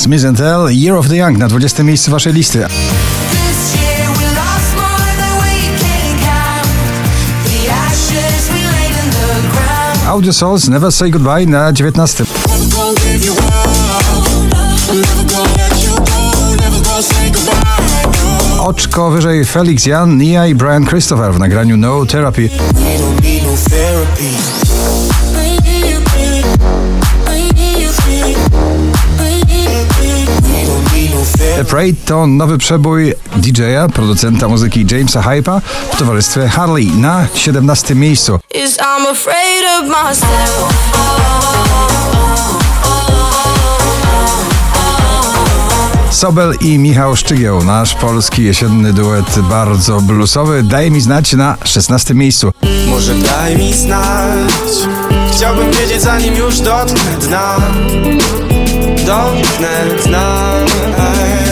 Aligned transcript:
Smith 0.00 0.24
Tell, 0.34 0.70
Year 0.70 0.96
of 0.96 1.08
the 1.08 1.16
Young 1.16 1.38
na 1.38 1.48
20 1.48 1.84
miejscu 1.84 2.10
waszej 2.10 2.32
listy. 2.32 2.58
Audio 10.08 10.32
Souls, 10.32 10.68
Never 10.68 10.92
Say 10.92 11.10
Goodbye 11.10 11.46
na 11.46 11.72
19. 11.72 12.24
Never 12.24 12.76
gonna 12.76 13.00
give 13.00 13.26
you 13.26 13.32
up. 13.32 13.40
Never 14.88 15.24
gonna 15.34 15.56
let 15.56 15.84
you 15.84 15.94
go. 15.96 16.56
Never 16.56 16.80
gonna 16.82 17.02
say 17.02 17.30
goodbye. 17.30 18.56
No. 18.56 18.64
Oczko 18.66 19.10
wyżej 19.10 19.44
Felix 19.44 19.86
Jan, 19.86 20.16
Nia 20.16 20.46
i 20.46 20.54
Brian 20.54 20.86
Christopher 20.86 21.34
w 21.34 21.38
nagraniu 21.38 21.76
No 21.76 22.06
Therapy. 22.06 22.50
Parade 31.64 31.94
to 32.04 32.26
nowy 32.26 32.58
przebój 32.58 33.14
DJ-a, 33.36 33.88
producenta 33.88 34.48
muzyki 34.48 34.86
Jamesa 34.90 35.22
Hype'a 35.22 35.60
w 35.92 35.98
towarzystwie 35.98 36.48
Harley 36.48 36.86
na 36.86 37.26
17 37.34 37.94
miejscu. 37.94 38.38
Is 38.54 38.78
I'm 38.78 39.06
afraid 39.10 39.64
of 39.64 39.88
myself. 39.88 40.74
Sobel 46.10 46.54
i 46.60 46.78
Michał 46.78 47.16
Szczygieł, 47.16 47.64
nasz 47.64 47.94
polski 47.94 48.44
jesienny 48.44 48.92
duet 48.92 49.38
bardzo 49.40 50.00
bluesowy, 50.00 50.62
daje 50.62 50.90
mi 50.90 51.00
znać 51.00 51.32
na 51.32 51.56
16 51.64 52.14
miejscu. 52.14 52.52
Może 52.86 53.14
daj 53.14 53.56
mi 53.56 53.74
znać 53.74 54.70
Chciałbym 55.32 55.70
wiedzieć 55.72 56.02
zanim 56.02 56.34
już 56.34 56.60
dotknę 56.60 57.16
dna 57.20 57.56
Dotknę 59.06 59.84
dna 60.04 60.60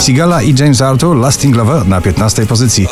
Sigala 0.00 0.42
i 0.42 0.54
James 0.58 0.80
Arthur, 0.80 1.16
Lasting 1.16 1.56
Lover 1.56 1.86
na 1.86 2.00
15 2.00 2.46
pozycji. 2.46 2.88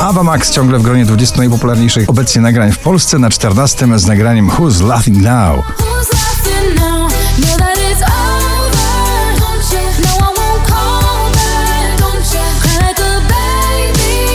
Ava 0.00 0.22
Max 0.22 0.50
ciągle 0.50 0.78
w 0.78 0.82
gronie 0.82 1.04
20 1.04 1.38
najpopularniejszych 1.38 2.10
obecnie 2.10 2.40
nagrań 2.40 2.72
w 2.72 2.78
Polsce 2.78 3.18
na 3.18 3.30
14 3.30 3.98
z 3.98 4.06
nagraniem 4.06 4.48
Who's 4.48 4.86
Laughing 4.86 5.22
Now. 5.22 5.64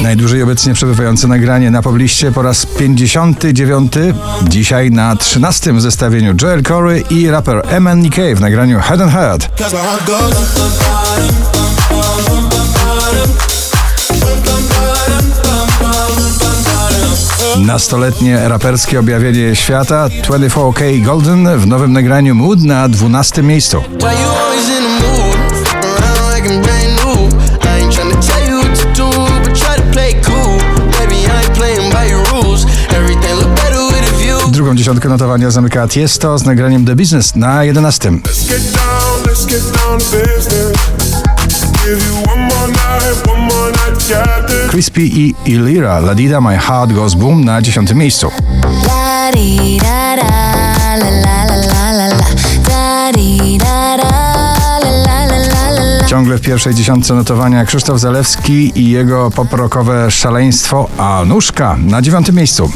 Najdłużej 0.07 0.43
obecnie 0.43 0.73
przebywające 0.73 1.27
nagranie 1.27 1.71
na 1.71 1.81
pobliście 1.81 2.31
po 2.31 2.41
raz 2.41 2.65
59. 2.65 3.93
Dzisiaj 4.47 4.91
na 4.91 5.15
13 5.15 5.73
w 5.73 5.81
zestawieniu 5.81 6.35
Joel 6.41 6.63
Corey 6.63 7.03
i 7.09 7.29
raper 7.29 7.61
MNK 7.79 8.15
w 8.35 8.41
nagraniu 8.41 8.79
Head 8.79 9.01
and 9.01 9.11
goes. 10.05 10.33
Nastoletnie 17.57 18.49
raperskie 18.49 18.99
objawienie 18.99 19.55
świata 19.55 20.07
24K 20.07 21.03
Golden 21.05 21.59
w 21.59 21.67
nowym 21.67 21.93
nagraniu 21.93 22.35
Mood 22.35 22.63
na 22.63 22.89
12 22.89 23.43
miejscu. 23.43 23.83
Dziesiątkę 35.07 35.23
notowania 35.25 35.51
zamyka 35.51 35.87
Tiesto 35.87 36.37
z 36.37 36.43
nagraniem 36.43 36.85
The 36.85 36.95
Business 36.95 37.35
na 37.35 37.63
11. 37.63 38.11
Let's 38.11 38.49
get 38.49 38.61
down, 38.71 39.23
let's 39.25 39.49
get 39.49 39.61
down 39.61 39.99
to 39.99 40.05
business. 40.11 40.77
Give 41.85 42.07
you 42.07 42.31
one 42.31 42.41
more 42.41 42.67
night, 42.67 43.27
one 43.27 43.41
more 43.41 43.71
night, 43.71 44.09
got 44.09 44.47
this. 44.47 44.69
Crispy 44.69 45.01
i 45.01 45.35
Ilira 45.45 45.99
Ladida 45.99 46.41
My 46.41 46.57
Heart 46.57 46.91
Goes 46.93 47.15
Boom 47.15 47.45
na 47.45 47.61
10 47.61 47.93
miejscu. 47.93 48.31
Ciągle 56.07 56.37
w 56.37 56.41
pierwszej 56.41 56.75
dziesiątce 56.75 57.13
notowania 57.13 57.65
Krzysztof 57.65 57.99
Zalewski 57.99 58.71
i 58.79 58.89
jego 58.89 59.31
poprokowe 59.31 60.11
szaleństwo, 60.11 60.89
a 60.97 61.23
nóżka 61.25 61.77
na 61.79 62.01
dziewiątym 62.01 62.35
miejscu. 62.35 62.71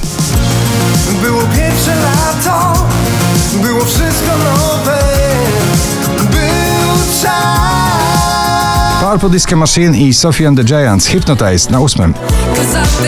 Purple 9.11 9.29
Disco 9.29 9.55
Machine 9.57 9.97
i 9.97 10.13
Sophie 10.13 10.47
and 10.47 10.57
the 10.57 10.63
Giants 10.63 11.07
Hypnotize 11.07 11.72
na 11.72 11.79
ósmym. 11.79 12.13
Hypnotized. 12.13 13.01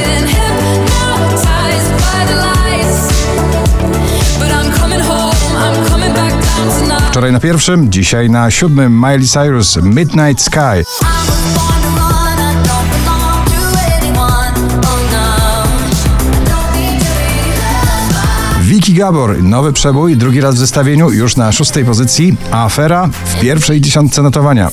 Wczoraj 7.10 7.32
na 7.32 7.40
pierwszym, 7.40 7.92
dzisiaj 7.92 8.30
na 8.30 8.52
siódmym 8.52 8.94
Miley 8.94 9.28
Cyrus 9.28 9.78
Midnight 9.84 10.42
Sky. 10.42 10.58
Oh 10.58 11.08
no, 11.96 12.14
Vicky 18.62 18.94
Gabor, 18.94 19.44
nowy 19.44 19.74
przebój, 19.74 20.18
drugi 20.18 20.42
raz 20.42 20.56
w 20.56 20.58
zestawieniu, 20.58 21.12
już 21.12 21.36
na 21.36 21.52
szóstej 21.52 21.86
pozycji. 21.86 22.38
a 22.52 22.66
Afera 22.66 23.10
w 23.26 23.40
pierwszej 23.40 23.82
dziesiątce 23.82 24.22
notowania. 24.22 24.70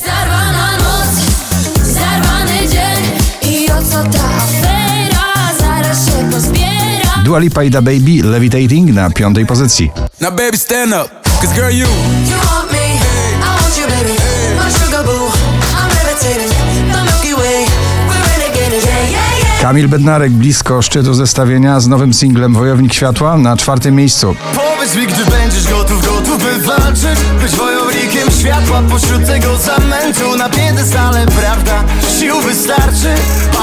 Pozbiera. 7.31 7.39
Dua 7.39 7.39
Lipa 7.39 7.63
i 7.63 7.71
Da 7.71 7.83
Baby 7.83 8.23
Levitating 8.23 8.95
na 8.95 9.11
piątej 9.11 9.47
pozycji. 9.47 9.91
Now 10.21 10.31
baby 10.31 10.59
stand 10.59 10.93
up 10.93 11.11
Cause 11.41 11.55
girl 11.55 11.71
you 11.71 11.87
You 12.27 12.37
want 12.37 12.73
me, 12.73 12.79
I 12.79 13.63
want 13.63 13.79
you, 13.79 13.87
baby. 13.87 14.15
My 14.59 14.71
sugar 14.73 15.05
boo, 15.05 15.31
I'm 15.77 15.89
levitating. 15.95 16.53
The 16.93 17.03
Milky 17.03 17.35
Way, 17.35 17.67
we're 18.09 18.25
renegading. 18.33 18.85
Yeah, 18.85 19.11
yeah, 19.11 19.39
yeah. 19.39 19.63
Kamil 19.63 19.89
Bednarek 19.89 20.33
blisko 20.33 20.83
szczytu 20.83 21.15
zestawienia 21.15 21.81
z 21.81 21.89
nowym 21.89 22.15
singlem 22.15 22.55
Wojownik 22.55 22.95
Światła 22.95 23.39
na 23.39 23.57
czwartym 23.57 23.95
miejscu. 23.95 24.37
Powiedz 24.55 24.95
mi, 24.95 25.07
gdy 25.07 25.25
będziesz 25.31 25.69
gotów, 25.69 26.07
gotów 26.07 26.39
by 26.39 26.59
walczyć 26.59 27.21
Być 27.43 27.53
wojownikiem 27.53 28.31
światła 28.41 28.83
pośród 28.91 29.27
tego 29.27 29.57
zamętu 29.57 30.37
Na 30.37 30.49
piedestale, 30.49 31.27
prawda, 31.27 31.85
sił 32.19 32.41
wystarczy 32.41 33.15
w 33.53 33.61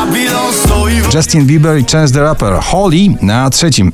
Justin 1.14 1.46
Bieber 1.46 1.80
i 1.80 1.86
Chance 1.86 2.14
the 2.14 2.22
Rapper 2.22 2.54
Holly 2.54 3.10
na 3.22 3.50
trzecim. 3.50 3.92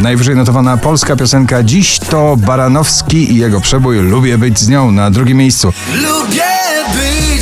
Najwyżej 0.00 0.36
notowana 0.36 0.76
polska 0.76 1.16
piosenka 1.16 1.62
dziś 1.62 1.98
to 1.98 2.36
Baranowski 2.36 3.32
i 3.32 3.36
jego 3.36 3.60
przebój 3.60 3.98
Lubię 3.98 4.38
być 4.38 4.58
z 4.58 4.68
nią 4.68 4.90
na 4.90 5.10
drugim 5.10 5.38
miejscu. 5.38 5.72
Lubię 5.94 6.44
być 6.94 7.35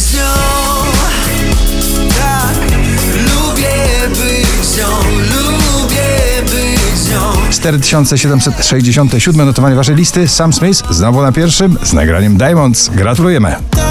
4767 7.64 9.47
notowanie 9.47 9.76
waszej 9.76 9.94
listy. 9.97 10.28
Sam 10.28 10.52
Smith 10.52 10.82
znowu 10.91 11.22
na 11.22 11.32
pierwszym 11.32 11.78
z 11.82 11.92
nagraniem 11.92 12.36
Diamonds. 12.36 12.89
Gratulujemy. 12.89 13.84